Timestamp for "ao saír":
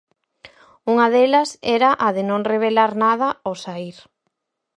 3.45-3.97